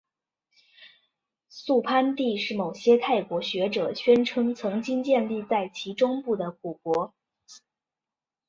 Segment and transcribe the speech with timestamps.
[1.49, 7.13] 素攀地是某些泰国学者宣称曾经建立在其中部的古国。